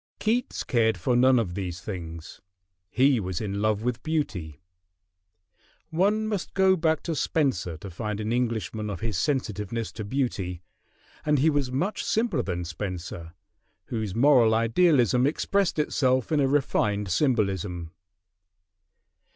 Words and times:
Keats 0.17 0.63
cared 0.63 0.97
for 0.97 1.15
none 1.15 1.37
of 1.37 1.53
these 1.53 1.79
things: 1.79 2.41
he 2.89 3.19
was 3.19 3.39
in 3.39 3.61
love 3.61 3.83
with 3.83 4.01
beauty. 4.01 4.59
One 5.91 6.27
must 6.27 6.55
go 6.55 6.75
back 6.75 7.03
to 7.03 7.13
Spenser 7.13 7.77
to 7.77 7.91
find 7.91 8.19
an 8.19 8.31
Englishman 8.31 8.89
of 8.89 9.01
his 9.01 9.15
sensitiveness 9.15 9.91
to 9.91 10.03
beauty, 10.03 10.63
and 11.23 11.37
he 11.37 11.51
was 11.51 11.71
much 11.71 12.03
simpler 12.03 12.41
than 12.41 12.65
Spenser, 12.65 13.35
whose 13.89 14.15
moral 14.15 14.55
idealism 14.55 15.27
expressed 15.27 15.77
itself 15.77 16.31
in 16.31 16.39
a 16.39 16.47
refined 16.47 17.09
symbolism. 17.11 17.91